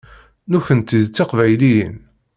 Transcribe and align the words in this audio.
Nekkenti 0.51 0.99
d 1.05 1.07
Tiqbayliyin. 1.09 1.95